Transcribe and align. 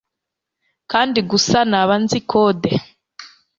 kandi 0.91 1.19
gusa 1.29 1.57
naba 1.71 1.93
nzi 2.03 2.19
code 2.31 2.71